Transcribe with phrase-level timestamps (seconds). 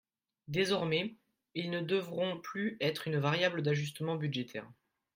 [0.47, 1.15] Désormais,
[1.53, 4.67] ils ne devront plus être une variable d’ajustement budgétaire.